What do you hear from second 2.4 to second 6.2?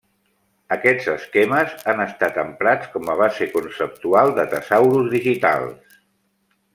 emprats com a base conceptual de tesaurus digitals.